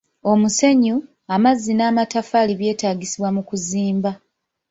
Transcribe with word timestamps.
Omusenyu, 0.31 0.95
amazzi 1.35 1.71
n'amataffaali 1.75 2.53
byetaagisibwa 2.59 3.29
mu 3.35 3.41
kuzimba. 3.49 4.11